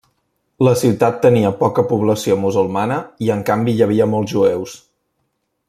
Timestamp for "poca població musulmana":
1.59-2.97